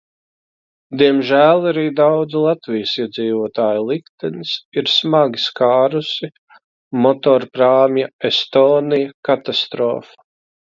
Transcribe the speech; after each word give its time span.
"Diemžēl 0.99 1.67
arī 1.71 1.81
daudzu 1.99 2.39
Latvijas 2.45 2.93
iedzīvotāju 3.03 3.83
likteni 3.91 4.47
ir 4.81 4.89
smagi 4.93 5.43
skārusi 5.43 6.31
motorprāmja 7.07 8.09
"Estonia" 8.31 9.13
katastrofa." 9.31 10.19